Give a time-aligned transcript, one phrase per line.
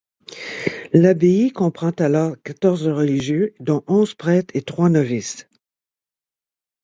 [0.93, 5.47] L'abbaye comprend alors quatorze religieux dont onze prêtres et trois novices.